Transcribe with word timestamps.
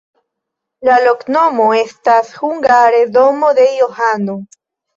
La 0.89 0.95
loknomo 1.03 1.67
estas 1.81 2.33
hungare: 2.41 3.05
domo 3.21 3.55
de 3.61 3.69
Johano. 3.79 4.41